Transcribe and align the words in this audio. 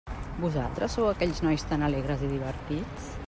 Vosaltres 0.43 0.95
sou 0.99 1.09
aquells 1.11 1.43
nois 1.49 1.67
tan 1.73 1.85
alegres 1.91 2.25
i 2.29 2.33
divertits? 2.33 3.13